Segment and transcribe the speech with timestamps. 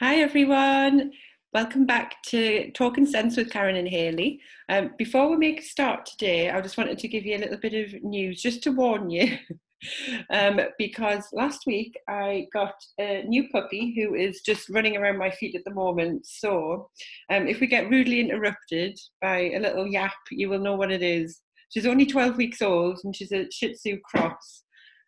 [0.00, 1.12] Hi, everyone.
[1.52, 4.40] Welcome back to Talking Sense with Karen and Haley.
[4.68, 7.58] Um, before we make a start today, I just wanted to give you a little
[7.58, 9.38] bit of news just to warn you.
[10.30, 15.30] um, because last week I got a new puppy who is just running around my
[15.30, 16.26] feet at the moment.
[16.26, 16.90] So
[17.30, 21.04] um, if we get rudely interrupted by a little yap, you will know what it
[21.04, 21.40] is.
[21.68, 24.64] She's only 12 weeks old and she's a Shih Tzu cross.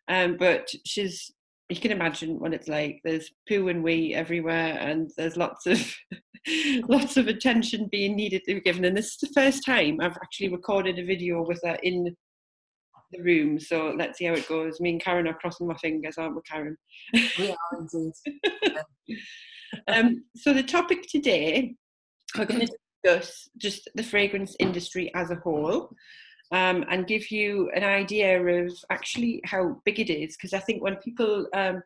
[0.07, 1.29] Um, but she's
[1.69, 3.01] you can imagine what it's like.
[3.03, 5.95] There's poo and wee everywhere, and there's lots of
[6.87, 8.85] lots of attention being needed to be given.
[8.85, 12.15] And this is the first time I've actually recorded a video with her in
[13.11, 13.59] the room.
[13.59, 14.79] So let's see how it goes.
[14.79, 16.77] Me and Karen are crossing my fingers, aren't we, Karen?
[17.37, 18.13] We are indeed.
[19.87, 21.75] um, so the topic today,
[22.37, 25.89] we're going to discuss just the fragrance industry as a whole
[26.51, 30.35] um, and give you an idea of actually how big it is.
[30.35, 31.83] Because I think when people um,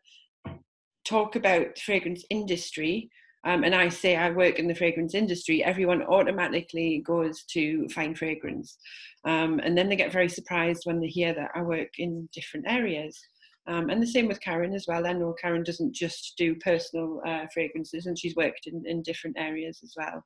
[1.06, 3.10] talk about fragrance industry,
[3.44, 8.14] um, and I say I work in the fragrance industry, everyone automatically goes to fine
[8.14, 8.78] fragrance.
[9.26, 12.68] Um, and then they get very surprised when they hear that I work in different
[12.70, 13.20] areas.
[13.68, 15.08] Um, and the same with Karen as well.
[15.08, 19.38] I know Karen doesn't just do personal uh, fragrances, and she's worked in, in different
[19.40, 20.24] areas as well.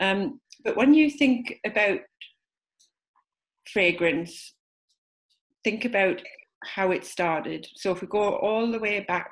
[0.00, 2.00] Um, but when you think about
[3.72, 4.54] fragrance,
[5.64, 6.22] think about
[6.64, 7.66] how it started.
[7.74, 9.30] So if we go all the way back,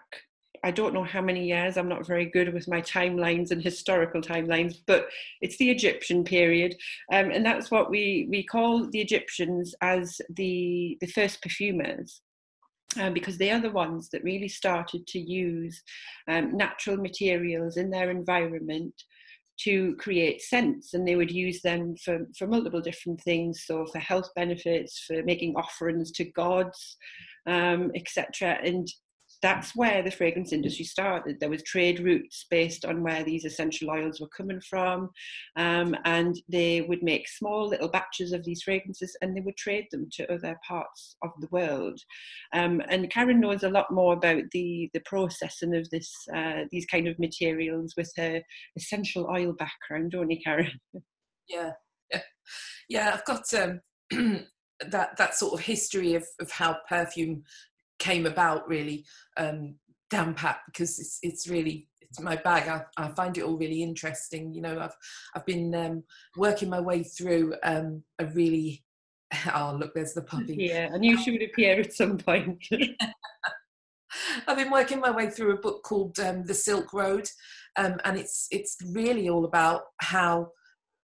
[0.65, 4.21] I don't know how many years, I'm not very good with my timelines and historical
[4.21, 5.09] timelines, but
[5.41, 6.75] it's the Egyptian period.
[7.13, 12.21] Um, and that's what we, we call the Egyptians as the, the first perfumers.
[12.99, 15.83] Um, because they are the ones that really started to use
[16.29, 18.95] um, natural materials in their environment
[19.59, 23.65] to create scents and they would use them for, for multiple different things.
[23.67, 26.97] So for health benefits for making offerings to gods
[27.47, 28.89] um, etc and
[29.43, 31.39] that's where the fragrance industry started.
[31.39, 35.11] There was trade routes based on where these essential oils were coming from,
[35.57, 39.87] um, and they would make small little batches of these fragrances and they would trade
[39.91, 42.01] them to other parts of the world.
[42.53, 46.87] Um, and Karen knows a lot more about the the processing of this uh, these
[46.87, 48.41] kind of materials with her
[48.77, 50.81] essential oil background, don't you, Karen?
[51.49, 51.71] Yeah,
[52.11, 52.23] yeah,
[52.89, 53.11] yeah.
[53.15, 53.45] I've got.
[53.55, 53.81] Um,
[54.91, 57.43] that that sort of history of, of how perfume
[57.99, 59.05] came about really
[59.37, 59.77] um,
[60.11, 62.69] down pat because it's it's really it's my bag.
[62.69, 64.53] I, I find it all really interesting.
[64.53, 64.97] You know, I've
[65.35, 66.05] I've been um,
[66.37, 68.85] working my way through um, a really
[69.55, 70.57] oh look, there's the puppy.
[70.59, 72.65] Yeah, I knew she would appear at some point.
[74.47, 77.29] I've been working my way through a book called um, The Silk Road,
[77.77, 80.53] um, and it's it's really all about how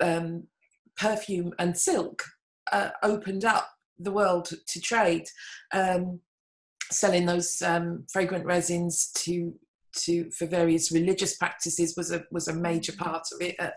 [0.02, 0.48] um,
[0.98, 2.24] perfume and silk
[2.72, 3.70] uh, opened up
[4.00, 5.26] the world to trade.
[5.74, 6.22] Um,
[6.92, 9.54] selling those um, fragrant resins to
[9.94, 13.04] to for various religious practices was a was a major mm-hmm.
[13.04, 13.74] part of it at,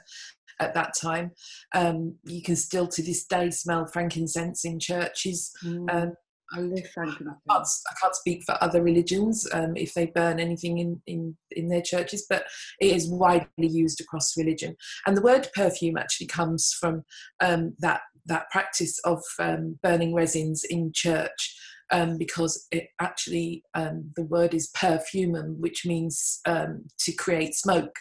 [0.60, 1.32] at that time.
[1.74, 5.52] Um, you can still to this day smell frankincense in churches.
[5.64, 5.92] Mm.
[5.92, 6.12] Um,
[6.52, 6.58] I,
[6.94, 11.68] can't, I can't speak for other religions um, if they burn anything in, in, in
[11.68, 12.44] their churches, but
[12.80, 14.76] it is widely used across religion.
[15.06, 17.02] And the word perfume actually comes from
[17.40, 21.56] um, that that practice of um, burning resins in church
[21.90, 27.96] um, because it actually um, the word is perfumum, which means um, to create smoke,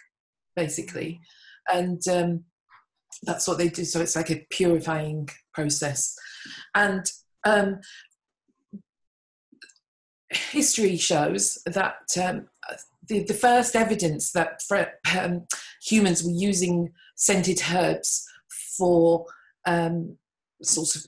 [0.56, 1.20] basically,
[1.72, 2.44] and um,
[3.24, 3.86] that's what they do.
[3.86, 6.16] So it's like a purifying process,
[6.76, 7.06] and
[7.46, 7.82] um,
[10.30, 12.48] history shows that um,
[13.08, 14.62] the, the first evidence that
[15.84, 18.26] humans were using scented herbs
[18.78, 19.26] for
[19.66, 20.18] um,
[20.62, 21.06] sort of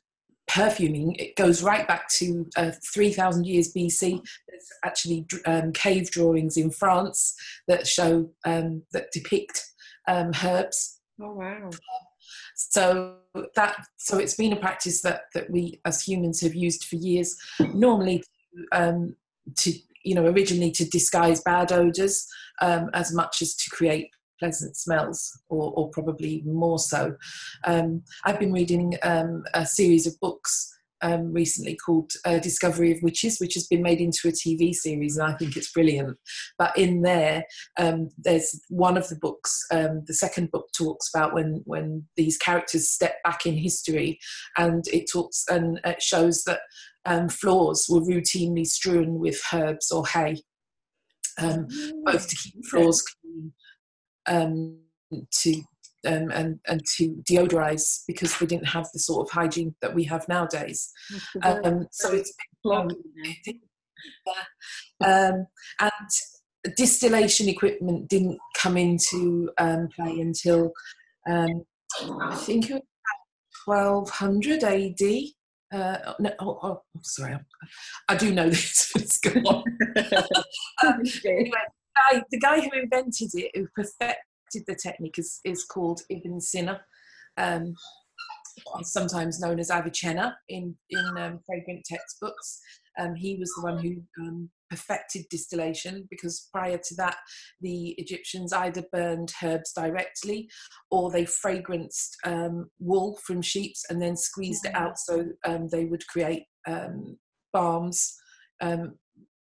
[0.55, 4.21] perfuming, it goes right back to uh, 3000 years BC.
[4.47, 7.35] There's actually um, cave drawings in France
[7.67, 9.65] that show, um, that depict
[10.07, 11.01] um, herbs.
[11.21, 11.69] Oh, wow.
[12.55, 13.15] So
[13.55, 17.35] that so it's been a practice that that we as humans have used for years.
[17.73, 18.23] Normally,
[18.71, 19.15] um,
[19.57, 19.73] to
[20.03, 22.27] you know originally to disguise bad odors
[22.61, 24.09] um, as much as to create
[24.39, 27.15] pleasant smells, or, or probably more so.
[27.65, 30.71] Um, I've been reading um, a series of books
[31.01, 35.17] um, recently called uh, Discovery of Witches, which has been made into a TV series,
[35.17, 36.17] and I think it's brilliant.
[36.57, 37.43] But in there,
[37.77, 39.65] um, there's one of the books.
[39.71, 44.19] Um, the second book talks about when when these characters step back in history,
[44.57, 46.61] and it talks and it shows that
[47.05, 50.37] um, floors were routinely strewn with herbs or hay,
[51.37, 51.67] um,
[52.03, 53.53] both to keep floors clean
[54.27, 54.79] um,
[55.31, 55.61] to
[56.05, 60.03] um, and and to deodorize because we didn't have the sort of hygiene that we
[60.05, 60.91] have nowadays.
[61.43, 62.33] Um, so it's
[62.71, 62.89] um,
[65.03, 65.47] um,
[65.79, 70.71] and distillation equipment didn't come into um, play until
[71.29, 71.65] um,
[72.21, 72.81] I think it was
[73.65, 75.01] 1200 AD.
[75.73, 77.37] Uh, no, oh, oh, sorry,
[78.07, 79.43] I do know this, but it's gone.
[80.83, 81.51] um, anyway,
[81.95, 86.81] guy, the guy who invented it, who perfected the technique, is, is called Ibn Sina.
[87.37, 87.75] Um,
[88.83, 92.61] sometimes known as Avicenna in in um, fragrant textbooks.
[92.97, 97.17] Um, he was the one who um, perfected distillation because prior to that,
[97.61, 100.49] the Egyptians either burned herbs directly
[100.91, 105.85] or they fragranced um, wool from sheep and then squeezed it out so um, they
[105.85, 107.17] would create um,
[107.53, 108.15] balms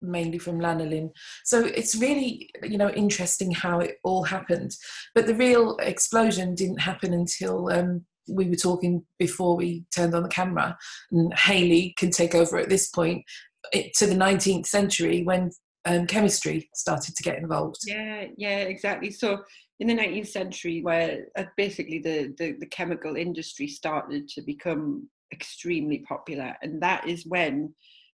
[0.03, 1.09] mainly from lanolin.
[1.43, 4.71] So it's really, you know, interesting how it all happened.
[5.15, 10.23] But the real explosion didn't happen until um, we were talking before we turned on
[10.23, 10.77] the camera,
[11.11, 13.23] and Hayley can take over at this point
[13.71, 15.51] it, to the 19th century when
[15.85, 17.77] um, chemistry started to get involved.
[17.85, 19.11] Yeah, yeah, exactly.
[19.11, 19.39] So
[19.79, 25.09] in the 19th century, where uh, basically the, the, the chemical industry started to become
[25.33, 27.73] extremely popular, and that is when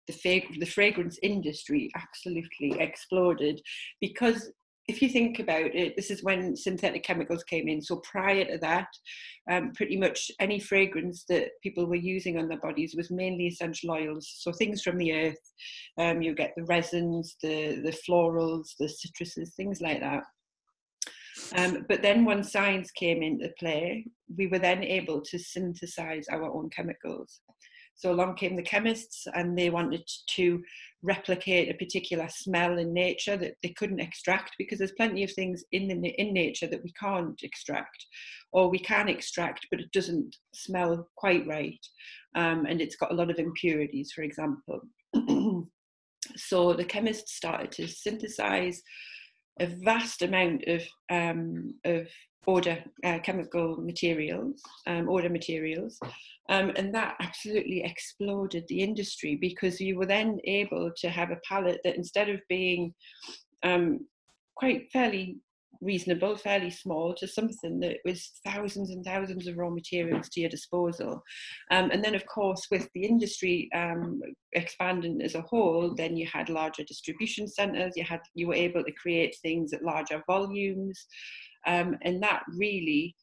[0.09, 3.61] the, the fragrance industry absolutely exploded
[4.01, 4.51] because
[4.89, 7.83] if you think about it, this is when synthetic chemicals came in.
[7.83, 8.89] So prior to that,
[9.51, 13.91] um, pretty much any fragrance that people were using on their bodies was mainly essential
[13.91, 14.27] oils.
[14.39, 15.53] So things from the earth.
[15.99, 20.25] Um, you get the resins, the the florals, the citruses, things like that.
[21.55, 24.07] Um, but then when science came into play,
[24.37, 27.41] we were then able to synthesize our own chemicals.
[27.99, 30.63] So along came the chemists and they wanted to
[31.03, 35.65] replicate a particular smell in nature that they couldn't extract because there's plenty of things
[35.73, 38.07] in the, in nature that we can't extract
[38.53, 41.79] or we can extract but it doesn't smell quite right
[42.37, 44.81] um, and it's got a lot of impurities for example.
[46.37, 48.81] so the chemists started to synthesize
[49.61, 52.07] a vast amount of um, of
[52.49, 56.01] order uh, chemical materials, um, order materials,
[56.49, 61.41] um, and that absolutely exploded the industry because you were then able to have a
[61.47, 62.95] palette that instead of being
[63.65, 64.01] um,
[64.57, 65.37] quite fairly
[65.81, 70.51] reasonable, fairly small, to something that was thousands and thousands of raw materials to your
[70.51, 71.23] disposal.
[71.71, 74.21] Um, and then, of course, with the industry um,
[74.53, 77.93] expanding as a whole, then you had larger distribution centres.
[77.95, 81.07] You had you were able to create things at larger volumes,
[81.67, 83.15] um, and that really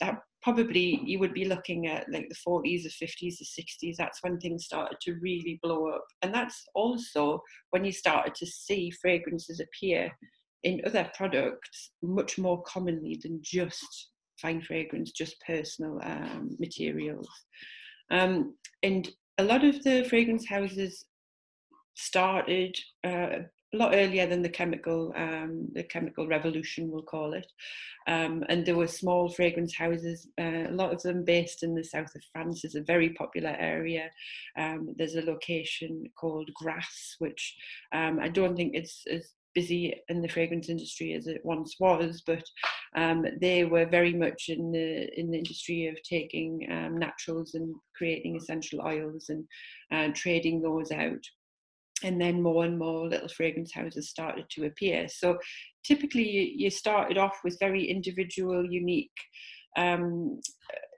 [0.00, 3.94] that probably you would be looking at like the 40s, the 50s, the 60s.
[3.96, 6.04] That's when things started to really blow up.
[6.22, 7.40] And that's also
[7.70, 10.10] when you started to see fragrances appear
[10.64, 14.10] in other products much more commonly than just
[14.40, 17.28] fine fragrance, just personal um, materials.
[18.10, 19.08] Um, and
[19.38, 21.04] a lot of the fragrance houses
[21.94, 27.46] started uh, a lot earlier than the chemical um, the chemical revolution we'll call it.
[28.06, 31.84] Um, and there were small fragrance houses uh, a lot of them based in the
[31.84, 32.64] south of france.
[32.64, 34.10] Is a very popular area.
[34.58, 37.56] Um, there's a location called grasse which
[37.92, 42.22] um, i don't think it's as busy in the fragrance industry as it once was
[42.26, 42.42] but
[42.96, 47.74] um, they were very much in the in the industry of taking um, naturals and
[47.96, 49.44] creating essential oils and
[49.92, 51.24] uh, trading those out
[52.02, 55.08] and then more and more little fragrance houses started to appear.
[55.08, 55.38] So
[55.84, 59.10] typically, you, started off with very individual, unique,
[59.76, 60.40] um,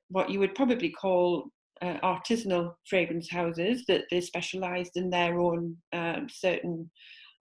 [0.08, 1.50] what you would probably call
[1.82, 6.90] uh, artisanal fragrance houses that they specialised in their own um, certain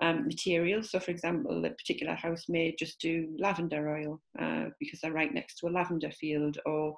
[0.02, 0.92] um, materials.
[0.92, 5.34] So, for example, a particular house may just do lavender oil uh, because they're right
[5.34, 6.96] next to a lavender field, or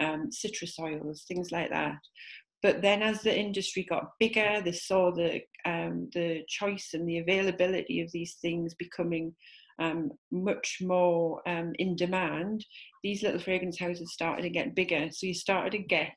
[0.00, 1.98] um, citrus oils, things like that.
[2.62, 7.18] But then, as the industry got bigger, they saw the um, the choice and the
[7.18, 9.34] availability of these things becoming
[9.78, 12.64] um, much more um, in demand.
[13.04, 16.14] These little fragrance houses started to get bigger, so you started to get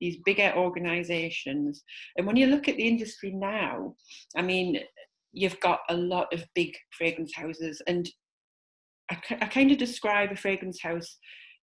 [0.00, 1.84] these bigger organisations.
[2.16, 3.94] And when you look at the industry now,
[4.34, 4.80] I mean,
[5.32, 8.08] you've got a lot of big fragrance houses, and
[9.10, 11.18] I, I kind of describe a fragrance house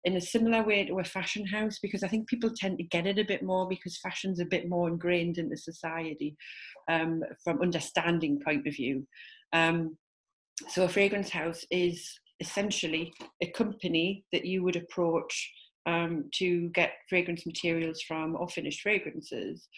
[0.04, 3.06] in a similar way to a fashion house because I think people tend to get
[3.06, 6.37] it a bit more because fashion's a bit more ingrained into society
[6.90, 9.06] um, from understanding point of view.
[9.52, 9.96] Um,
[10.68, 15.52] so a fragrance house is essentially a company that you would approach
[15.87, 19.68] um, to get fragrance materials from or finished fragrances.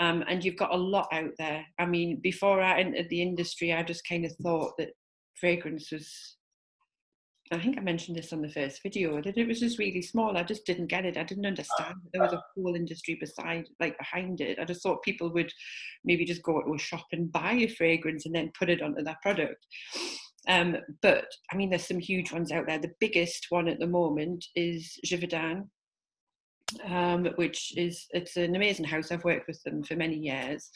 [0.00, 1.64] Um, and you've got a lot out there.
[1.78, 4.90] I mean, before I entered the industry, I just kind of thought that
[5.38, 6.36] fragrance was
[7.52, 10.36] I think I mentioned this on the first video that it was just really small.
[10.36, 11.18] I just didn't get it.
[11.18, 14.58] I didn't understand that there was a whole industry beside, like behind it.
[14.58, 15.52] I just thought people would
[16.04, 19.02] maybe just go to a shop and buy a fragrance and then put it onto
[19.02, 19.66] their product.
[20.48, 22.78] Um, but I mean, there's some huge ones out there.
[22.78, 25.68] The biggest one at the moment is Givaudan,
[26.86, 29.12] um, which is it's an amazing house.
[29.12, 30.70] I've worked with them for many years,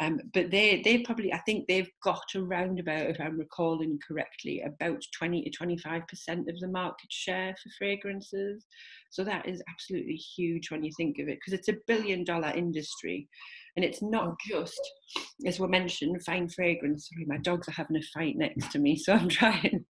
[0.00, 4.62] um, but they they probably I think they've got around about if I'm recalling correctly
[4.62, 8.66] about 20 to 25 percent of the market share for fragrances.
[9.10, 12.50] So that is absolutely huge when you think of it because it's a billion dollar
[12.50, 13.26] industry,
[13.76, 14.80] and it's not just
[15.46, 17.08] as we mentioned fine fragrance.
[17.08, 19.84] Sorry, my dogs are having a fight next to me, so I'm trying.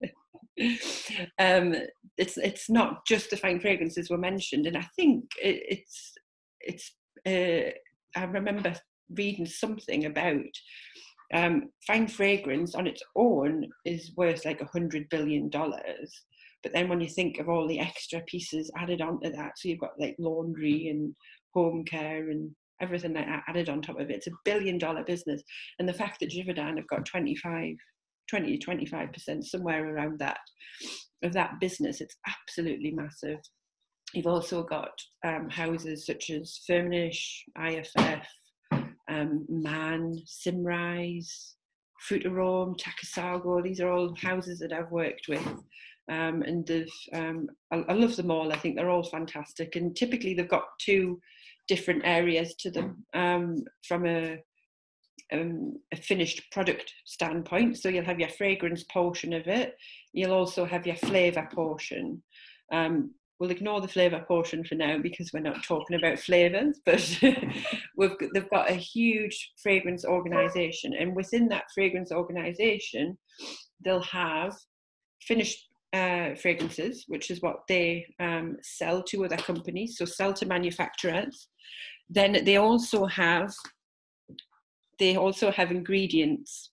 [1.41, 1.75] um,
[2.17, 6.15] it's it's not just the fine fragrances were mentioned, and I think it, it's
[6.61, 6.93] it's.
[7.27, 7.73] Uh,
[8.15, 8.75] I remember
[9.11, 10.45] reading something about
[11.35, 16.25] um, fine fragrance on its own is worth like a hundred billion dollars.
[16.63, 19.81] But then when you think of all the extra pieces added onto that, so you've
[19.81, 21.15] got like laundry and
[21.55, 25.43] home care and everything that added on top of it, it's a billion dollar business.
[25.79, 27.75] And the fact that Givaudan have got 25,
[28.29, 30.39] 20 to 25%, somewhere around that,
[31.23, 33.39] of that business, it's absolutely massive.
[34.13, 34.91] You've also got
[35.25, 37.21] um, houses such as Firmenich,
[37.61, 38.27] IFF,
[39.09, 41.55] um, Mane, Symrise,
[42.09, 43.63] Frutarom, Takasago.
[43.63, 45.47] These are all houses that I've worked with.
[46.09, 48.53] Um, and they've, um, I, I, love them all.
[48.53, 49.75] I think they're all fantastic.
[49.75, 51.21] And typically they've got two
[51.67, 54.39] different areas to them um, from a,
[55.33, 57.79] um, a finished product standpoint.
[57.79, 59.75] So you'll have your fragrance portion of it.
[60.13, 62.23] You'll also have your flavour portion.
[62.73, 67.19] Um, we'll ignore the flavour portion for now because we're not talking about flavours, but
[67.97, 73.17] we've they've got a huge fragrance organisation, and within that fragrance organisation,
[73.85, 74.55] they'll have
[75.23, 80.47] finished uh, fragrances, which is what they um, sell to other companies, so sell to
[80.47, 81.49] manufacturers.
[82.09, 83.53] Then they also have
[84.99, 86.71] they also have ingredients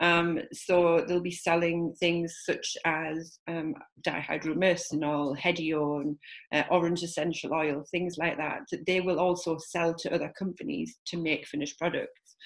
[0.00, 3.74] um, so they'll be selling things such as um,
[4.06, 6.16] dihydromyrcenol, hedione,
[6.52, 8.60] uh, orange essential oil, things like that.
[8.70, 12.36] That they will also sell to other companies to make finished products.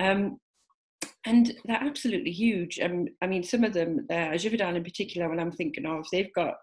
[0.00, 0.38] Um,
[1.24, 2.78] and they're absolutely huge.
[2.80, 6.32] Um, I mean, some of them, uh, Givaudan in particular, when I'm thinking of, they've
[6.34, 6.54] got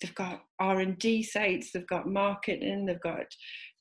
[0.00, 3.26] they've got r&d sites they've got marketing they've got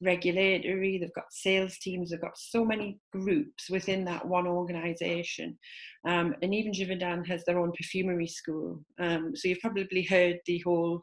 [0.01, 5.57] regulatory they've got sales teams they've got so many groups within that one organization
[6.07, 10.59] um, and even Givaudan has their own perfumery school um, so you've probably heard the
[10.59, 11.01] whole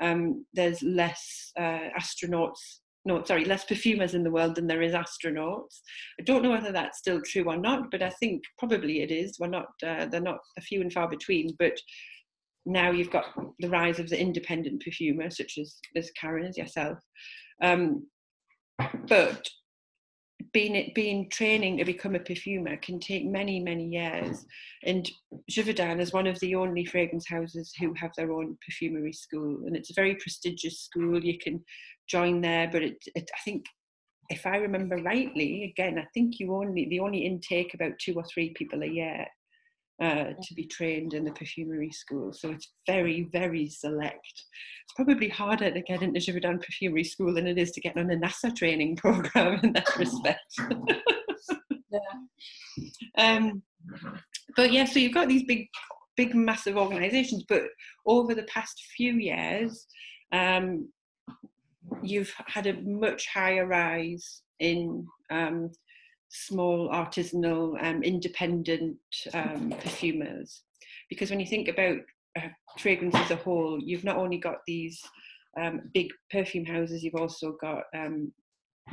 [0.00, 4.92] um, there's less uh, astronauts no, sorry, less perfumers in the world than there is
[4.92, 5.80] astronauts.
[6.18, 9.38] I don't know whether that's still true or not, but I think probably it is.
[9.38, 11.54] We're not, uh, they're not a few and far between.
[11.56, 11.78] But
[12.66, 13.26] now you've got
[13.60, 16.98] the rise of the independent perfumer, such as, as Karen, as yourself.
[17.62, 18.06] Um,
[19.08, 19.48] but
[20.52, 24.44] being being training to become a perfumer can take many many years
[24.84, 25.10] and
[25.50, 29.74] Givaudan is one of the only fragrance houses who have their own perfumery school and
[29.74, 31.64] it's a very prestigious school you can
[32.08, 33.64] join there but it, it I think
[34.28, 38.24] if I remember rightly again I think you only the only intake about two or
[38.24, 39.26] three people a year
[40.00, 42.32] uh, to be trained in the perfumery school.
[42.32, 44.44] So it's very, very select.
[44.84, 48.10] It's probably harder to get into Givaudan Perfumery School than it is to get on
[48.10, 50.54] a NASA training program in that respect.
[51.90, 51.98] yeah.
[53.16, 53.62] Um,
[54.56, 55.66] but yeah, so you've got these big,
[56.16, 57.44] big, massive organisations.
[57.48, 57.62] But
[58.06, 59.86] over the past few years,
[60.32, 60.90] um,
[62.02, 65.70] you've had a much higher rise in um,
[66.36, 68.96] small artisanal um, independent
[69.34, 70.62] um, perfumers
[71.08, 71.98] because when you think about
[72.38, 75.00] uh, fragrance as a whole you've not only got these
[75.60, 78.32] um, big perfume houses you've also got um,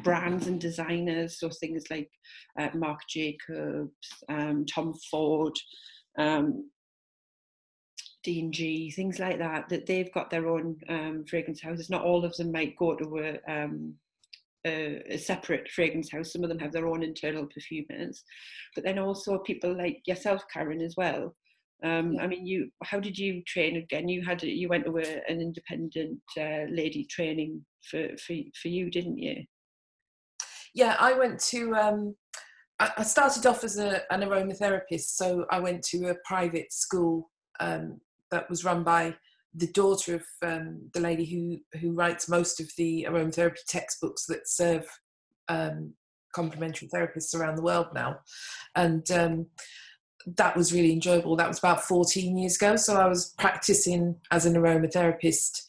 [0.03, 2.09] brands and designers so things like
[2.59, 5.53] uh, marc jacobs um, tom ford
[6.17, 6.69] um,
[8.23, 11.89] D&G, things like that, that they've got their own um, fragrance houses.
[11.89, 13.95] Not all of them might go to a, um,
[14.65, 16.31] a, a, separate fragrance house.
[16.31, 18.23] Some of them have their own internal perfumers,
[18.75, 21.35] but then also people like yourself, Karen, as well.
[21.83, 22.69] Um, I mean, you.
[22.83, 24.07] How did you train again?
[24.07, 28.89] You had you went to a, an independent uh, lady training for, for for you,
[28.89, 29.43] didn't you?
[30.73, 31.75] Yeah, I went to.
[31.75, 32.15] Um,
[32.79, 37.29] I started off as a, an aromatherapist, so I went to a private school
[37.59, 37.99] um,
[38.31, 39.15] that was run by
[39.55, 44.47] the daughter of um, the lady who who writes most of the aromatherapy textbooks that
[44.47, 44.85] serve
[45.47, 45.93] um,
[46.33, 48.19] complementary therapists around the world now,
[48.75, 49.45] and um,
[50.25, 51.35] that was really enjoyable.
[51.35, 55.61] That was about 14 years ago, so I was practicing as an aromatherapist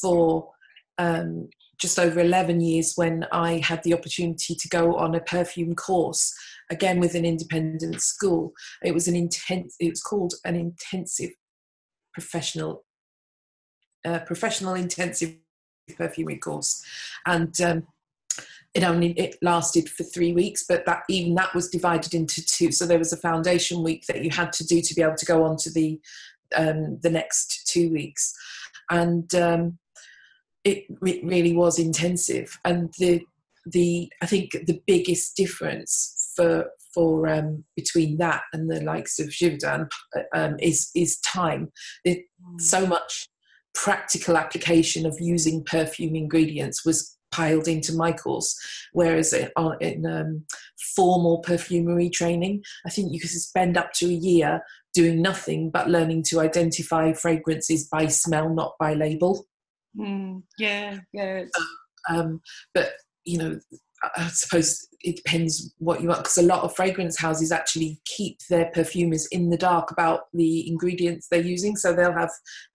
[0.00, 0.50] for
[0.98, 5.74] um, just over 11 years when I had the opportunity to go on a perfume
[5.74, 6.32] course
[6.70, 8.52] again with an independent school.
[8.82, 9.76] It was an intense.
[9.80, 11.30] It was called an intensive
[12.14, 12.85] professional
[14.06, 15.34] uh, professional intensive
[15.96, 16.82] perfumery course,
[17.26, 17.86] and um,
[18.74, 22.70] it only it lasted for three weeks but that even that was divided into two
[22.70, 25.24] so there was a foundation week that you had to do to be able to
[25.24, 25.98] go on to the
[26.54, 28.34] um, the next two weeks
[28.90, 29.78] and um,
[30.62, 33.22] it, it really was intensive and the
[33.64, 39.26] the i think the biggest difference for for um, between that and the likes of
[39.26, 39.86] Givaudan
[40.34, 41.70] um, is is time.
[42.04, 42.24] It.
[42.58, 43.28] So much
[43.76, 48.58] practical application of using perfume ingredients was piled into Michael's.
[48.92, 49.34] Whereas
[49.80, 50.44] in um,
[50.96, 54.62] formal perfumery training, I think you could spend up to a year
[54.94, 59.46] doing nothing but learning to identify fragrances by smell, not by label.
[59.96, 61.44] Mm, yeah, yeah.
[62.08, 62.40] Um,
[62.72, 63.60] but you know,
[64.16, 68.38] I suppose it depends what you want because a lot of fragrance houses actually keep
[68.50, 71.76] their perfumers in the dark about the ingredients they're using.
[71.76, 72.30] So they'll have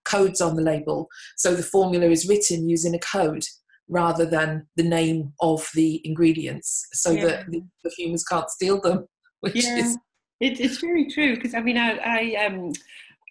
[0.05, 1.07] codes on the label.
[1.37, 3.43] So the formula is written using a code
[3.89, 7.25] rather than the name of the ingredients so yeah.
[7.25, 9.05] that the perfumers can't steal them
[9.41, 9.77] which yeah.
[9.77, 9.97] is
[10.39, 12.71] it, it's very true because i mean i, I um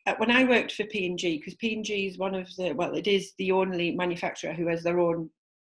[0.07, 3.33] uh, when I worked for P&G, because P&G is one of the, well, it is
[3.37, 5.29] the only manufacturer who has their own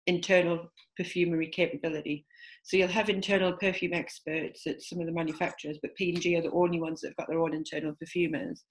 [0.09, 2.27] internal perfumery capability.
[2.65, 6.51] So you'll have internal perfume experts at some of the manufacturers, but P&G are the
[6.51, 8.65] only ones that have got their own internal perfumers.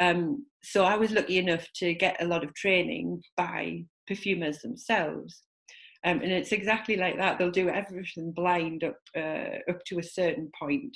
[0.00, 5.42] Um, so I was lucky enough to get a lot of training by perfumers themselves.
[6.06, 7.38] Um, and it's exactly like that.
[7.38, 10.94] They'll do everything blind up uh, up to a certain point.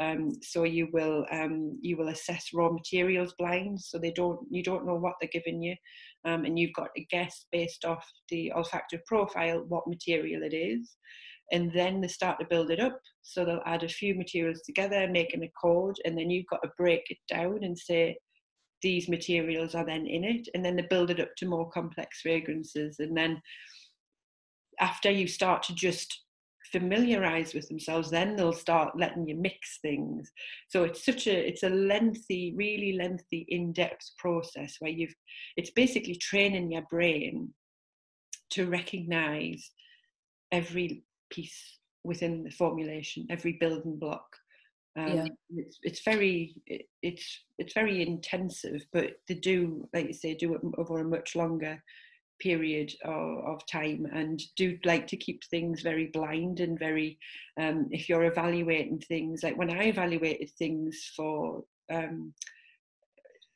[0.00, 4.62] Um, so you will um, you will assess raw materials blind, so they don't you
[4.62, 5.74] don't know what they're giving you,
[6.24, 10.96] um, and you've got to guess based off the olfactory profile what material it is,
[11.52, 13.00] and then they start to build it up.
[13.22, 16.70] So they'll add a few materials together, making a accord, and then you've got to
[16.76, 18.16] break it down and say
[18.82, 20.48] these materials are then in it.
[20.54, 22.96] And then they build it up to more complex fragrances.
[22.98, 23.40] And then
[24.80, 26.22] after you start to just
[26.72, 30.30] familiarize with themselves then they'll start letting you mix things
[30.68, 35.14] so it's such a it's a lengthy really lengthy in-depth process where you've
[35.56, 37.52] it's basically training your brain
[38.50, 39.70] to recognize
[40.52, 44.26] every piece within the formulation every building block
[44.96, 45.26] um, yeah.
[45.50, 50.54] it's, it's very it, it's it's very intensive, but they do, like you say, do
[50.54, 51.82] it over a much longer
[52.40, 57.18] period of, of time and do like to keep things very blind and very
[57.60, 62.32] um, if you're evaluating things like when I evaluated things for um,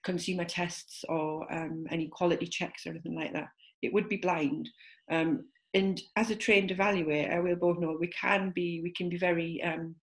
[0.04, 3.48] consumer tests or um, any quality checks or anything like that,
[3.82, 4.68] it would be blind.
[5.10, 9.18] Um, and as a trained evaluator, we'll both know we can be we can be
[9.18, 9.96] very um,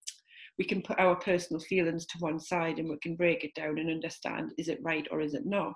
[0.57, 3.79] we can put our personal feelings to one side and we can break it down
[3.79, 5.73] and understand is it right or is it not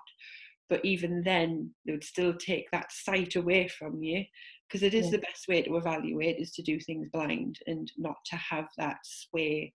[0.68, 4.24] but even then they would still take that sight away from you
[4.68, 5.12] because it is yeah.
[5.12, 8.96] the best way to evaluate is to do things blind and not to have that
[9.04, 9.72] sway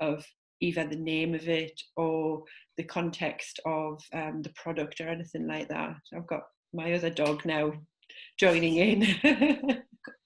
[0.00, 0.24] of
[0.60, 2.42] either the name of it or
[2.76, 7.44] the context of um, the product or anything like that i've got my other dog
[7.44, 7.72] now
[8.38, 9.02] joining in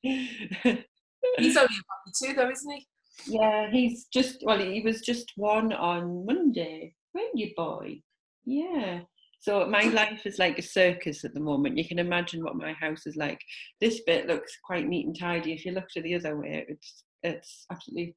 [0.03, 0.57] he's
[1.57, 2.87] only a two though isn't he
[3.27, 8.01] yeah, he's just well, he was just one on Monday, weren't you, boy?
[8.45, 9.01] Yeah.
[9.41, 11.79] So my life is like a circus at the moment.
[11.79, 13.41] You can imagine what my house is like.
[13.81, 15.53] This bit looks quite neat and tidy.
[15.53, 18.17] If you look to the other way, it's it's absolutely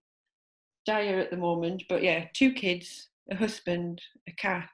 [0.86, 1.84] dire at the moment.
[1.88, 4.70] But yeah, two kids, a husband, a cat,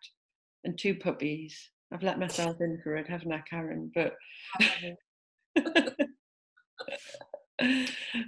[0.64, 1.70] and two puppies.
[1.94, 3.92] I've let myself in for it, haven't I, Karen?
[3.94, 4.16] But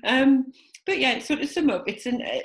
[0.06, 0.46] um,
[0.86, 2.40] but yeah, so to sum up, it's an uh,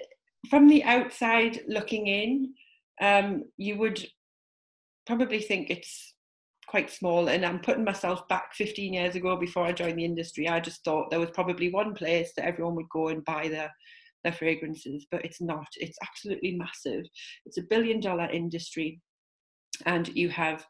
[0.50, 2.54] from the outside looking in,
[3.00, 4.04] um, you would
[5.06, 6.14] probably think it's
[6.66, 7.28] quite small.
[7.28, 10.48] And I'm putting myself back 15 years ago before I joined the industry.
[10.48, 13.70] I just thought there was probably one place that everyone would go and buy their
[14.22, 15.66] their fragrances, but it's not.
[15.76, 17.04] It's absolutely massive.
[17.44, 19.00] It's a billion dollar industry,
[19.84, 20.66] and you have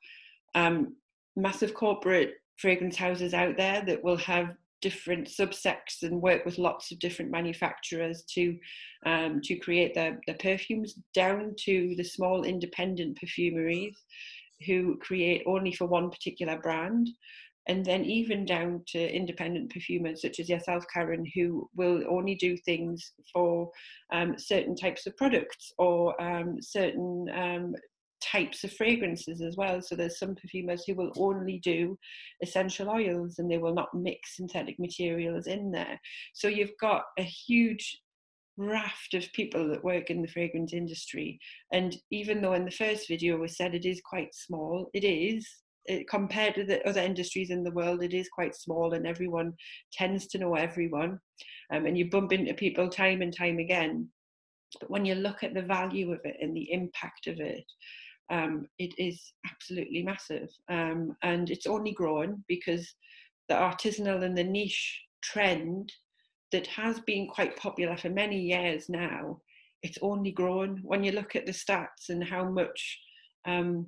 [0.57, 0.97] um,
[1.37, 6.93] massive corporate fragrance houses out there that will have different subsects and work with lots
[6.93, 8.57] of different manufacturers to
[9.07, 13.97] um, to create their, their perfumes down to the small independent perfumeries
[14.67, 17.09] who create only for one particular brand.
[17.67, 22.59] And then even down to independent perfumers such as yourself karen who will only do
[22.59, 23.71] things for
[24.13, 27.75] um, certain types of products or um, certain um,
[28.25, 29.81] types of fragrances as well.
[29.83, 31.99] So there's some perfumers who will only do
[32.43, 36.01] essential oils and they will not mix synthetic materials in there.
[36.33, 38.01] So you've got a huge
[38.57, 41.39] raft of people that work in the fragrance industry.
[41.73, 45.49] And even though in the first video we said it is quite small, it is.
[45.87, 49.53] It, compared to the other industries in the world, it is quite small, and everyone
[49.93, 51.19] tends to know everyone.
[51.71, 54.09] Um, and you bump into people time and time again.
[54.81, 57.65] But when you look at the value of it and the impact of it,
[58.31, 60.51] um, it is absolutely massive.
[60.71, 62.95] Um, and it's only growing because
[63.49, 65.93] the artisanal and the niche trend
[66.53, 69.41] that has been quite popular for many years now,
[69.83, 70.81] it's only grown.
[70.83, 73.01] When you look at the stats and how much,
[73.47, 73.87] um,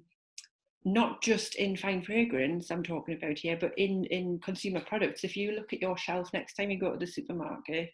[0.85, 5.37] not just in fine fragrance I'm talking about here, but in, in consumer products, if
[5.37, 7.90] you look at your shelf next time you go to the supermarket,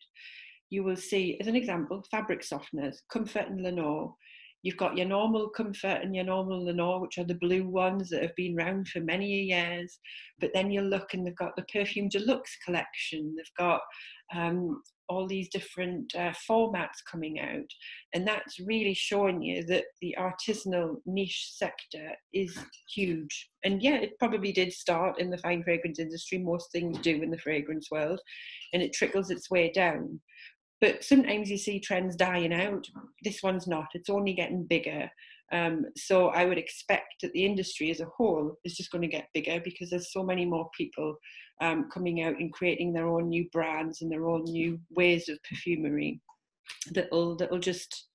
[0.70, 4.12] you will see, as an example, fabric softeners, Comfort and Lenor,
[4.62, 8.22] You've got your normal Comfort and your normal Lenor, which are the blue ones that
[8.22, 9.98] have been around for many years.
[10.40, 13.34] But then you look and they've got the Perfume Deluxe collection.
[13.36, 13.80] They've got
[14.34, 17.68] um, all these different uh, formats coming out.
[18.14, 22.56] And that's really showing you that the artisanal niche sector is
[22.94, 23.50] huge.
[23.64, 26.38] And yeah, it probably did start in the fine fragrance industry.
[26.38, 28.20] Most things do in the fragrance world.
[28.72, 30.20] And it trickles its way down.
[30.82, 32.86] But sometimes you see trends dying out.
[33.22, 35.08] This one's not, it's only getting bigger.
[35.52, 39.08] Um, so I would expect that the industry as a whole is just going to
[39.08, 41.16] get bigger because there's so many more people
[41.60, 45.38] um, coming out and creating their own new brands and their own new ways of
[45.48, 46.20] perfumery
[46.90, 48.08] that'll that'll just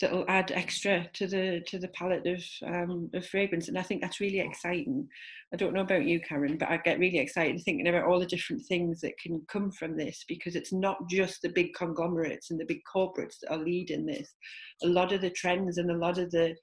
[0.00, 4.02] that'll add extra to the to the palette of um, of fragrance, and I think
[4.02, 5.08] that's really exciting.
[5.52, 8.26] I don't know about you, Karen, but I get really excited thinking about all the
[8.26, 12.60] different things that can come from this because it's not just the big conglomerates and
[12.60, 14.34] the big corporates that are leading this.
[14.82, 16.54] A lot of the trends and a lot of the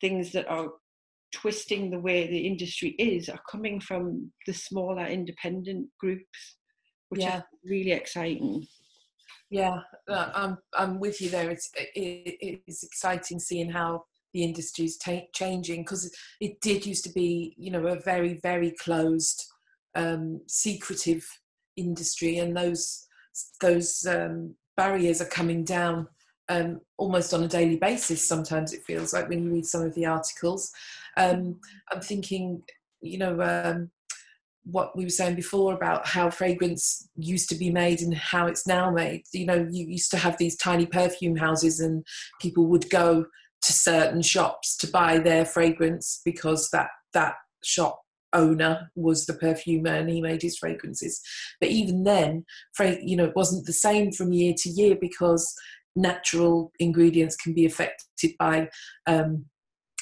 [0.00, 0.68] things that are
[1.34, 6.56] twisting the way the industry is are coming from the smaller independent groups,
[7.08, 7.38] which yeah.
[7.38, 8.64] is really exciting.
[9.50, 11.50] Yeah, uh, I'm I'm with you there.
[11.50, 17.04] It's it, it's exciting seeing how the industry is ta- changing because it did used
[17.04, 19.44] to be you know a very very closed,
[19.94, 21.26] um, secretive
[21.76, 23.06] industry, and those
[23.60, 26.08] those um, barriers are coming down
[26.48, 28.26] um, almost on a daily basis.
[28.26, 30.72] Sometimes it feels like when you read some of the articles.
[31.16, 31.60] Um,
[31.92, 32.62] I'm thinking,
[33.00, 33.90] you know, um,
[34.64, 38.66] what we were saying before about how fragrance used to be made and how it's
[38.66, 39.22] now made.
[39.32, 42.04] You know, you used to have these tiny perfume houses, and
[42.40, 43.26] people would go
[43.62, 48.00] to certain shops to buy their fragrance because that that shop
[48.34, 51.20] owner was the perfumer and he made his fragrances.
[51.60, 52.44] But even then,
[53.02, 55.54] you know, it wasn't the same from year to year because
[55.96, 58.68] natural ingredients can be affected by,
[59.06, 59.46] um,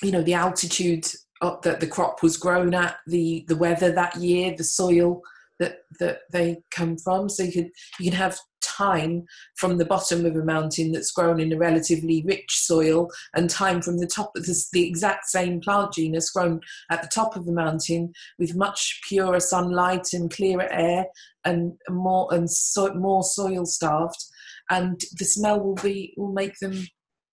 [0.03, 1.07] you know, the altitude
[1.43, 5.21] Uh, that the crop was grown at, the the weather that year, the soil
[5.59, 7.29] that that they come from.
[7.29, 9.25] So you can you can have thyme
[9.57, 13.83] from the bottom of a mountain that's grown in a relatively rich soil, and thyme
[13.83, 16.61] from the top of this, the exact same plant genus grown
[16.93, 21.07] at the top of the mountain with much purer sunlight and clearer air
[21.45, 24.23] and more and so, more soil starved,
[24.71, 26.87] and the smell will be will make them,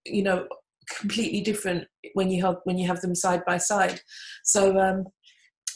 [0.04, 0.48] you know,
[1.00, 4.02] completely different when you have when you have them side by side.
[4.44, 5.06] So um,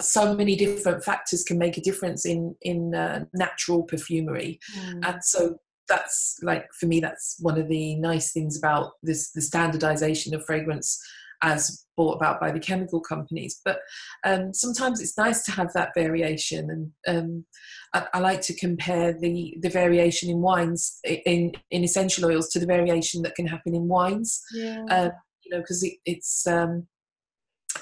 [0.01, 5.07] so many different factors can make a difference in in uh, natural perfumery, mm.
[5.07, 5.57] and so
[5.89, 10.45] that's like for me that's one of the nice things about this the standardization of
[10.45, 11.01] fragrance
[11.43, 13.61] as brought about by the chemical companies.
[13.63, 13.79] But
[14.23, 17.45] um, sometimes it's nice to have that variation, and um,
[17.93, 22.59] I, I, like to compare the the variation in wines in in essential oils to
[22.59, 24.41] the variation that can happen in wines.
[24.53, 24.83] Yeah.
[24.89, 25.09] Uh,
[25.43, 26.87] you know, because it, it's um,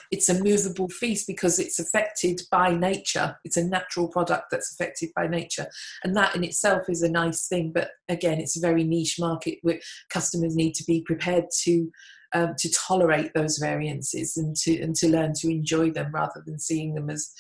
[0.10, 3.38] it's a movable feast because it's affected by nature.
[3.44, 5.68] It's a natural product that's affected by nature,
[6.04, 7.72] and that in itself is a nice thing.
[7.74, 11.92] But again, it's a very niche market where customers need to be prepared to
[12.34, 16.60] um, to tolerate those variances and to and to learn to enjoy them rather than
[16.60, 17.32] seeing them as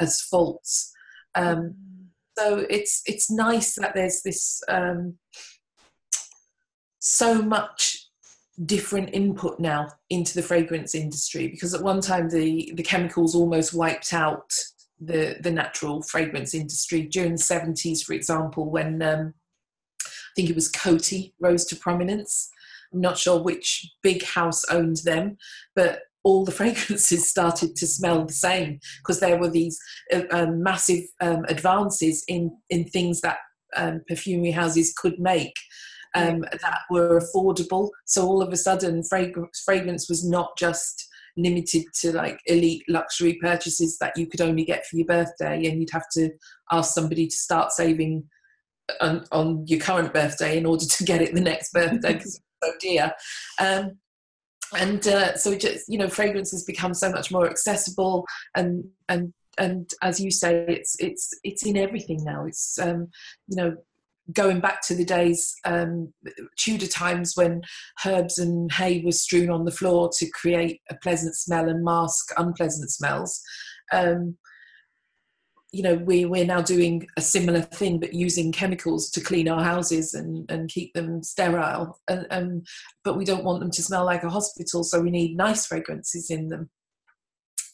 [0.00, 0.92] as faults.
[1.34, 1.74] Um,
[2.38, 5.18] so it's it's nice that there's this um,
[6.98, 8.06] so much
[8.64, 13.74] different input now into the fragrance industry because at one time the the chemicals almost
[13.74, 14.50] wiped out
[14.98, 19.34] the the natural fragrance industry during the 70s for example when um,
[20.02, 22.50] I think it was Coty rose to prominence
[22.92, 25.36] I'm not sure which big house owned them,
[25.74, 29.78] but all the fragrances started to smell the same because there were these
[30.12, 33.38] uh, um, massive um, advances in in things that
[33.76, 35.54] um, perfumery houses could make
[36.16, 37.90] um, that were affordable.
[38.06, 43.38] So all of a sudden, fragrance, fragrance was not just limited to like elite luxury
[43.40, 46.30] purchases that you could only get for your birthday, and you'd have to
[46.72, 48.24] ask somebody to start saving
[49.00, 52.72] on, on, your current birthday in order to get it the next birthday because so
[52.80, 53.12] dear.
[53.60, 53.98] Um,
[54.76, 59.90] and uh, so just you know fragrances become so much more accessible and and and
[60.02, 63.08] as you say it's it's it's in everything now it's um,
[63.46, 63.76] you know
[64.32, 66.12] going back to the days um,
[66.56, 67.62] Tudor times when
[68.04, 72.32] herbs and hay were strewn on the floor to create a pleasant smell and mask
[72.36, 73.40] unpleasant smells.
[73.92, 74.36] Um,
[75.76, 79.62] you know, we, we're now doing a similar thing, but using chemicals to clean our
[79.62, 82.00] houses and, and keep them sterile.
[82.08, 82.66] And, and,
[83.04, 86.30] but we don't want them to smell like a hospital, so we need nice fragrances
[86.30, 86.70] in them.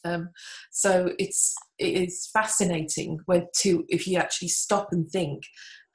[0.03, 0.31] Um,
[0.69, 5.43] so it's it is fascinating where to if you actually stop and think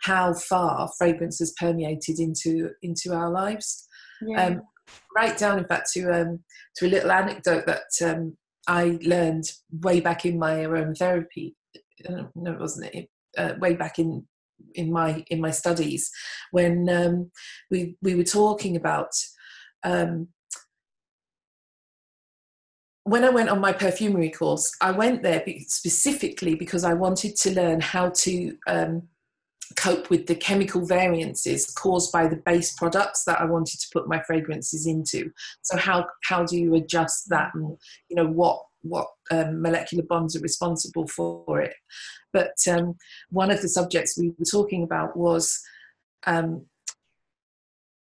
[0.01, 3.87] how far fragrance has permeated into into our lives.
[4.23, 4.47] Yeah.
[4.47, 4.63] Um,
[5.15, 6.41] right down, in fact, to um,
[6.77, 11.55] to a little anecdote that um, I learned way back in my aromatherapy.
[12.09, 13.09] Uh, no, it wasn't it.
[13.37, 14.27] Uh, way back in
[14.75, 16.11] in my in my studies
[16.51, 17.31] when um,
[17.71, 19.11] we we were talking about
[19.85, 20.29] um,
[23.05, 27.55] when I went on my perfumery course, I went there specifically because I wanted to
[27.55, 29.09] learn how to um,
[29.77, 34.09] cope with the chemical variances caused by the base products that I wanted to put
[34.09, 35.31] my fragrances into.
[35.63, 40.37] So how how do you adjust that, and you know what what um, molecular bonds
[40.37, 41.75] are responsible for it?
[42.33, 42.95] But um,
[43.31, 45.61] one of the subjects we were talking about was.
[46.27, 46.67] Um,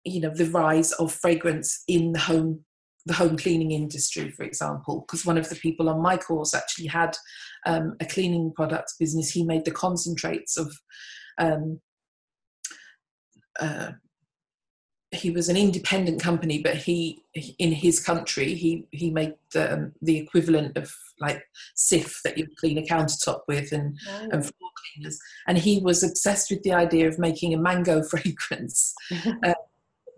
[0.05, 2.65] you know the rise of fragrance in the home
[3.09, 6.87] the home cleaning industry, for example, because one of the people on my course actually
[6.87, 7.17] had
[7.67, 9.31] um, a cleaning products business.
[9.31, 10.73] He made the concentrates of
[11.39, 11.81] um,
[13.59, 13.93] uh,
[15.19, 17.23] he was an independent company, but he
[17.59, 21.43] in his country he he made the, um, the equivalent of like
[21.77, 24.29] Cif that you clean a countertop with and, oh.
[24.33, 25.19] and floor cleaners.
[25.47, 28.95] And he was obsessed with the idea of making a mango fragrance.
[29.45, 29.55] uh,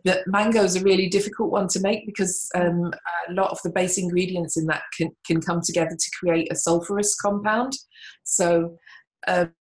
[0.05, 2.91] but mango is a really difficult one to make because um,
[3.29, 6.55] a lot of the base ingredients in that can, can come together to create a
[6.55, 7.75] sulfurous compound.
[8.25, 8.79] So
[9.29, 9.53] um,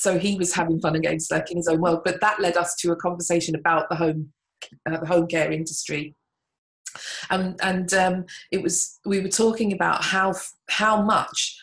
[0.00, 2.00] so he was having fun and games like in his own world.
[2.06, 4.32] But that led us to a conversation about the home,
[4.86, 6.14] uh, the home care industry.
[7.28, 10.34] Um, and um, it was we were talking about how
[10.70, 11.54] how much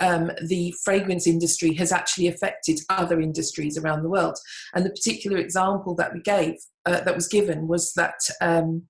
[0.00, 4.38] um, the fragrance industry has actually affected other industries around the world.
[4.74, 8.88] And the particular example that we gave uh, that was given was that um,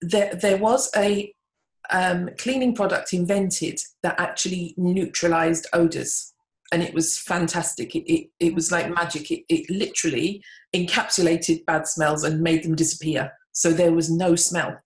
[0.00, 1.32] there there was a
[1.90, 6.32] um, cleaning product invented that actually neutralized odors
[6.72, 7.94] and it was fantastic.
[7.94, 9.30] It, it, it was like magic.
[9.30, 10.42] It, it literally
[10.74, 13.32] encapsulated bad smells and made them disappear.
[13.52, 14.76] So there was no smell.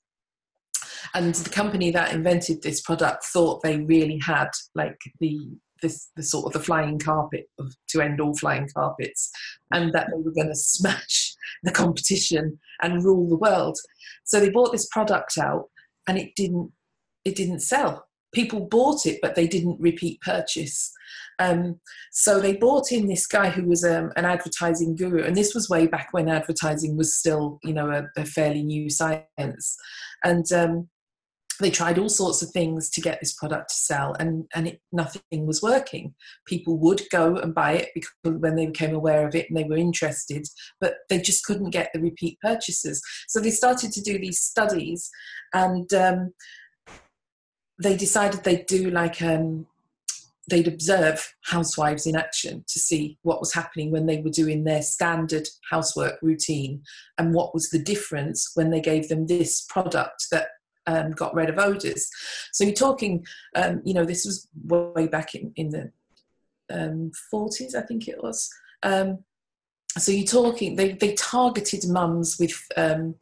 [1.14, 5.38] And the company that invented this product thought they really had like the
[5.82, 9.30] this the sort of the flying carpet of, to end all flying carpets,
[9.72, 13.78] and that they were going to smash the competition and rule the world.
[14.24, 15.70] So they bought this product out,
[16.06, 16.70] and it didn't
[17.24, 20.92] it didn't sell people bought it, but they didn't repeat purchase.
[21.40, 21.80] Um,
[22.12, 25.70] so they bought in this guy who was um, an advertising guru, and this was
[25.70, 29.76] way back when advertising was still, you know, a, a fairly new science.
[30.22, 30.88] And um,
[31.60, 34.80] they tried all sorts of things to get this product to sell, and and it,
[34.92, 36.14] nothing was working.
[36.46, 39.64] People would go and buy it because when they became aware of it and they
[39.64, 40.46] were interested,
[40.78, 43.02] but they just couldn't get the repeat purchases.
[43.28, 45.10] So they started to do these studies,
[45.54, 46.34] and um,
[47.82, 49.66] they decided they'd do like um,
[50.50, 54.82] they'd observe housewives in action to see what was happening when they were doing their
[54.82, 56.82] standard housework routine
[57.18, 60.48] and what was the difference when they gave them this product that
[60.86, 62.10] um, got rid of odors.
[62.52, 65.92] So you're talking, um, you know, this was way back in, in the
[66.70, 68.50] um, 40s, I think it was.
[68.82, 69.24] Um,
[69.98, 73.16] so you're talking, they, they targeted mums with um,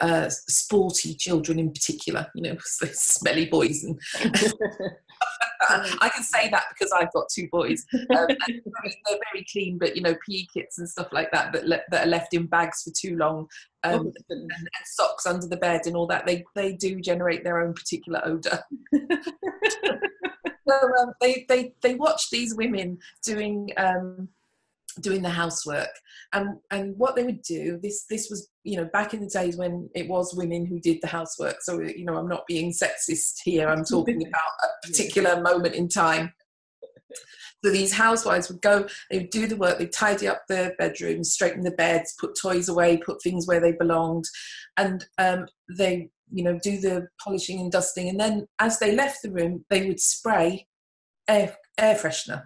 [0.00, 3.84] uh, sporty children in particular, you know, smelly boys.
[3.84, 4.00] And
[6.00, 7.84] I can say that because I've got two boys.
[7.92, 11.82] Um, they're very clean, but you know, PE kits and stuff like that that, le-
[11.90, 13.46] that are left in bags for too long,
[13.84, 16.26] um, oh, and, and, socks under the bed and all that.
[16.26, 18.62] They they do generate their own particular odor.
[20.68, 23.70] so um, they they they watch these women doing.
[23.76, 24.28] Um,
[25.00, 25.90] doing the housework.
[26.32, 29.56] And and what they would do this this was you know back in the days
[29.56, 31.56] when it was women who did the housework.
[31.60, 35.88] So you know i'm not being sexist here i'm talking about a particular moment in
[35.88, 36.32] time.
[37.64, 41.32] So these housewives would go they would do the work they'd tidy up the bedrooms
[41.32, 44.24] straighten the beds put toys away put things where they belonged.
[44.76, 48.08] And um, they you know do the polishing and dusting.
[48.08, 50.66] And then as they left the room they would spray
[51.28, 52.44] air, air freshener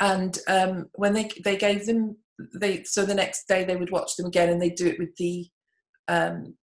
[0.00, 2.16] and um, when they they gave them
[2.54, 5.14] they so the next day they would watch them again and they do it with
[5.16, 5.46] the
[6.08, 6.54] um,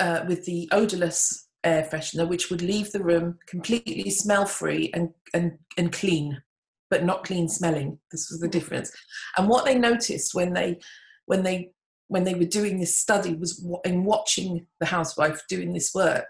[0.00, 5.10] uh, with the odorless air freshener, which would leave the room completely smell free and,
[5.32, 6.42] and, and clean,
[6.90, 7.98] but not clean smelling.
[8.12, 8.92] This was the difference.
[9.36, 10.78] And what they noticed when they
[11.26, 11.70] when they
[12.08, 16.26] when they were doing this study was in watching the housewife doing this work.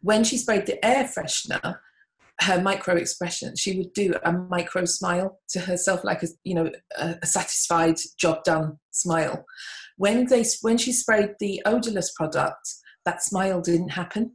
[0.00, 1.78] When she sprayed the air freshener,
[2.40, 6.70] her micro expression, she would do a micro smile to herself, like a you know
[6.98, 9.44] a, a satisfied job done smile.
[9.96, 12.68] When they when she sprayed the odorless product,
[13.04, 14.32] that smile didn't happen.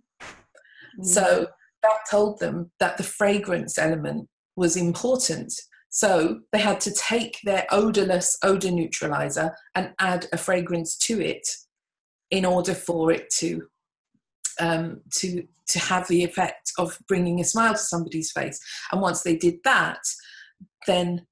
[0.99, 1.05] Mm.
[1.05, 1.47] So
[1.83, 5.53] that told them that the fragrance element was important.
[5.89, 11.47] So they had to take their odorless odor neutralizer and add a fragrance to it
[12.29, 13.67] in order for it to
[14.61, 18.59] um, to to have the effect of bringing a smile to somebody's face.
[18.91, 19.99] And once they did that,
[20.85, 21.25] then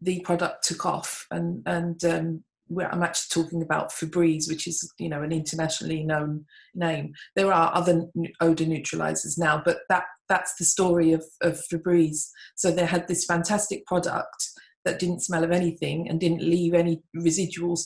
[0.00, 2.44] the product took off, and and um,
[2.78, 7.12] I'm actually talking about Febreze, which is you know an internationally known name.
[7.34, 8.06] There are other
[8.40, 12.28] odor neutralizers now, but that that's the story of, of Febreze.
[12.56, 14.50] So they had this fantastic product
[14.84, 17.78] that didn't smell of anything and didn't leave any residual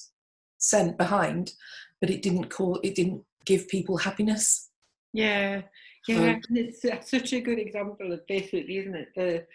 [0.59, 1.53] scent behind,
[2.01, 4.70] but it didn't call it didn't give people happiness.
[5.13, 5.63] Yeah,
[6.07, 9.09] yeah, um, it's such a good example of basically, isn't it?
[9.17, 9.47] The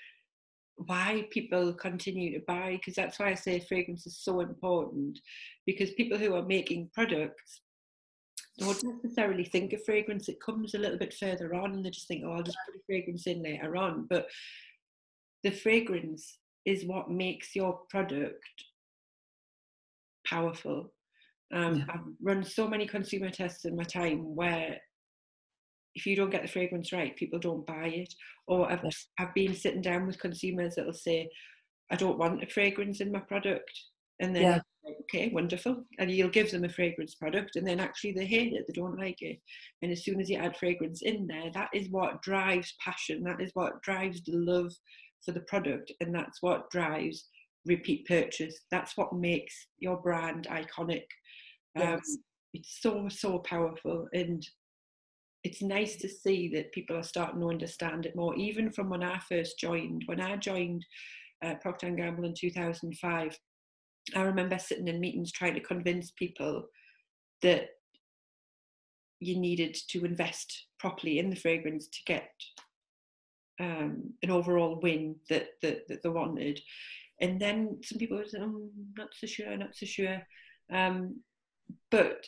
[0.77, 5.19] why people continue to buy because that's why I say fragrance is so important
[5.65, 7.61] because people who are making products
[8.59, 12.07] don't necessarily think of fragrance it comes a little bit further on and they just
[12.07, 14.27] think oh I'll just put a fragrance in later on but
[15.43, 18.43] the fragrance is what makes your product
[20.27, 20.91] powerful
[21.53, 21.85] um, yeah.
[21.89, 24.79] I've run so many consumer tests in my time where
[25.95, 28.13] if you don't get the fragrance right, people don't buy it.
[28.47, 28.83] Or I've,
[29.17, 31.29] I've been sitting down with consumers that'll say,
[31.91, 33.71] I don't want a fragrance in my product.
[34.19, 34.59] And then, yeah.
[34.85, 35.83] like, okay, wonderful.
[35.99, 38.99] And you'll give them a fragrance product, and then actually they hate it, they don't
[38.99, 39.39] like it.
[39.81, 43.41] And as soon as you add fragrance in there, that is what drives passion, that
[43.41, 44.71] is what drives the love
[45.23, 47.27] for the product, and that's what drives
[47.65, 48.61] repeat purchase.
[48.71, 51.05] That's what makes your brand iconic.
[51.75, 52.17] Um, yes.
[52.53, 54.07] It's so, so powerful.
[54.13, 54.45] And
[55.45, 58.35] it's nice to see that people are starting to understand it more.
[58.35, 60.83] Even from when I first joined, when I joined
[61.43, 63.37] uh, Procter and Gamble in 2005,
[64.15, 66.65] I remember sitting in meetings trying to convince people
[67.43, 67.69] that
[69.19, 72.31] you needed to invest properly in the fragrance to get
[73.59, 76.59] um, an overall win that, that, that they wanted.
[77.21, 80.23] And then some people were saying, oh, not so sure, not so sure.
[80.73, 81.21] Um,
[81.91, 82.25] but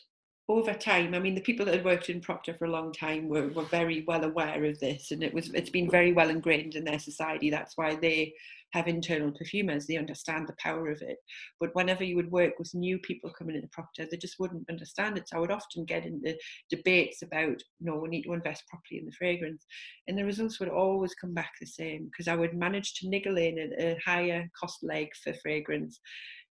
[0.50, 3.28] over time, I mean, the people that had worked in Procter for a long time
[3.28, 6.76] were, were very well aware of this, and it was it's been very well ingrained
[6.76, 7.50] in their society.
[7.50, 8.34] That's why they
[8.72, 11.18] have internal perfumers; they understand the power of it.
[11.60, 15.18] But whenever you would work with new people coming into Procter, they just wouldn't understand
[15.18, 15.28] it.
[15.28, 16.38] So I would often get into
[16.70, 19.66] debates about, no, we need to invest properly in the fragrance,
[20.08, 23.38] and the results would always come back the same because I would manage to niggle
[23.38, 26.00] in a higher cost leg for fragrance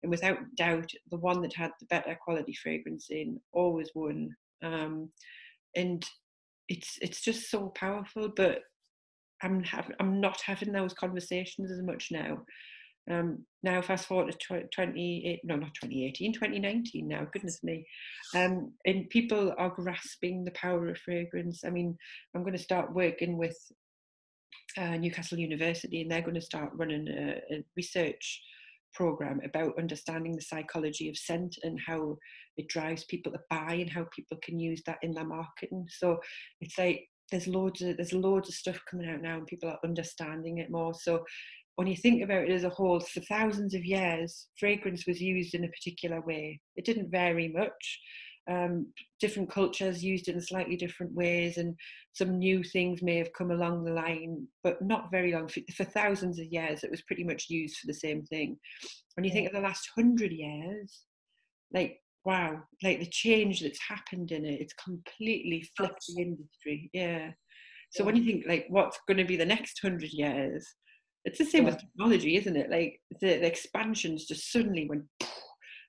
[0.03, 4.31] and without doubt, the one that had the better quality fragrance in always won.
[4.63, 5.11] Um,
[5.75, 6.05] and
[6.69, 8.31] it's it's just so powerful.
[8.35, 8.61] But
[9.43, 12.39] I'm have, I'm not having those conversations as much now.
[13.09, 17.87] Um, now fast forward to 28 no not 2018 2019 now goodness me
[18.35, 21.97] um, and people are grasping the power of fragrance i mean
[22.35, 23.57] i'm going to start working with
[24.77, 28.43] uh, newcastle university and they're going to start running a, a research
[28.95, 32.17] program about understanding the psychology of scent and how
[32.57, 35.87] it drives people to buy and how people can use that in their marketing.
[35.91, 36.19] So
[36.61, 39.79] it's like there's loads of there's loads of stuff coming out now and people are
[39.85, 40.95] understanding it more.
[40.95, 41.25] So
[41.77, 45.55] when you think about it as a whole, for thousands of years, fragrance was used
[45.55, 46.59] in a particular way.
[46.75, 48.01] It didn't vary much
[48.49, 48.87] um,
[49.21, 51.75] different cultures used it in slightly different ways, and
[52.13, 55.49] some new things may have come along the line, but not very long.
[55.49, 58.59] For, for thousands of years, it was pretty much used for the same thing.
[59.15, 61.03] When you think of the last hundred years,
[61.73, 66.91] like wow, like the change that's happened in it, it's completely flipped the industry.
[66.93, 67.31] Yeah.
[67.93, 70.67] So when you think like what's going to be the next hundred years,
[71.25, 71.71] it's the same yeah.
[71.71, 72.69] with technology, isn't it?
[72.69, 75.05] Like the, the expansions just suddenly went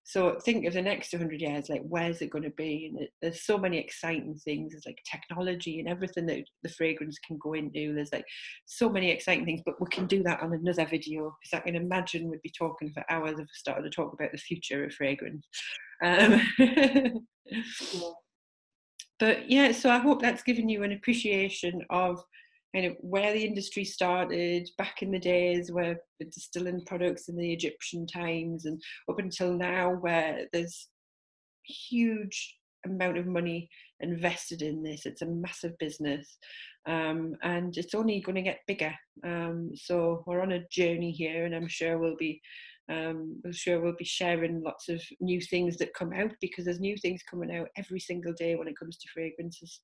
[0.08, 2.90] so think of the next 100 years, like where's it going to be?
[2.90, 4.72] And it, there's so many exciting things.
[4.72, 7.94] There's like technology and everything that the fragrance can go into.
[7.94, 8.24] There's like
[8.66, 11.76] so many exciting things, but we can do that on another video because I can
[11.76, 14.94] imagine we'd be talking for hours if we started to talk about the future of
[14.94, 15.46] fragrance.
[16.02, 16.42] Um,
[19.20, 22.24] but yeah, so I hope that's given you an appreciation of
[22.76, 27.54] kind of where the industry started back in the days where distilling products in the
[27.54, 30.88] Egyptian times and up until now where there's
[31.64, 32.56] huge
[32.86, 35.06] amount of money invested in this.
[35.06, 36.38] It's a massive business
[36.86, 38.94] um, and it's only going to get bigger.
[39.24, 42.42] Um, so we're on a journey here and I'm sure we'll be
[42.90, 46.80] um, I'm sure we'll be sharing lots of new things that come out because there's
[46.80, 49.82] new things coming out every single day when it comes to fragrances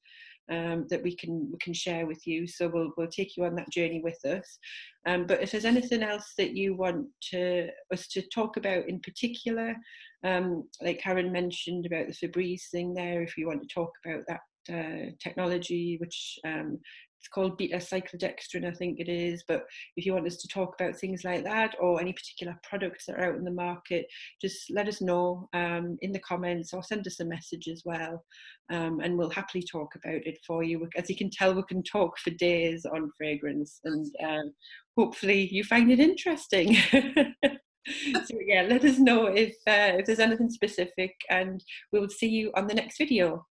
[0.49, 2.47] um, that we can we can share with you.
[2.47, 4.58] So we'll we'll take you on that journey with us.
[5.06, 8.99] Um, but if there's anything else that you want to, us to talk about in
[9.01, 9.76] particular,
[10.24, 14.24] um, like Karen mentioned about the Febreze thing there, if you want to talk about
[14.28, 14.41] that
[14.74, 16.80] uh, technology, which um,
[17.24, 19.46] it's called beta cyclodextrin, I think it is.
[19.48, 19.64] But
[19.96, 23.18] if you want us to talk about things like that or any particular products that
[23.18, 24.08] are out in the market,
[24.42, 28.26] just let us know um, in the comments or send us a message as well.
[28.70, 30.86] Um, and we'll happily talk about it for you.
[30.98, 34.54] As you can tell, we can talk for days on fragrance and um,
[34.98, 36.76] hopefully you find it interesting.
[36.92, 41.64] so yeah, let us know if, uh, if there's anything specific and
[41.94, 43.46] we'll see you on the next video.